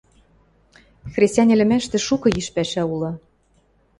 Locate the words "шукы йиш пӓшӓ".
2.07-2.83